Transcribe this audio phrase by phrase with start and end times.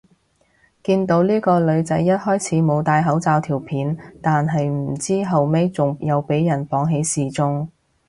[0.81, 7.69] 見到呢個女仔一開始冇戴口罩條片，但係唔知後尾仲有俾人綁起示眾